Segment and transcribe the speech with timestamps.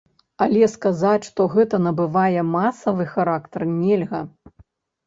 [0.45, 4.29] Але сказаць, што гэта набывае масавы характар, нельга.